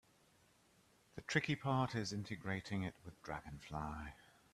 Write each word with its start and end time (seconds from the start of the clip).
The 1.13 1.21
tricky 1.21 1.55
part 1.55 1.93
is 1.93 2.11
integrating 2.11 2.81
it 2.81 2.95
with 3.05 3.21
Dragonfly. 3.21 4.15